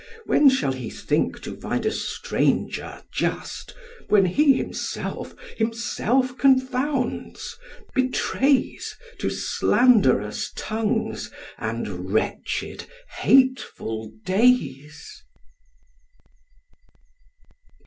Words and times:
When 0.25 0.49
shall 0.49 0.71
he 0.71 0.89
think 0.89 1.43
to 1.43 1.55
find 1.55 1.85
a 1.85 1.91
stranger 1.91 3.03
just, 3.11 3.75
When 4.09 4.25
he 4.25 4.53
himself 4.53 5.35
himself 5.55 6.35
confounds, 6.39 7.55
betrays 7.93 8.97
To 9.19 9.29
slanderous 9.29 10.53
tongues 10.55 11.29
and 11.59 12.11
wretched 12.11 12.87
hateful 13.19 14.11
days? 14.25 15.21